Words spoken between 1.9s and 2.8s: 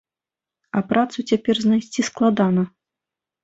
складана.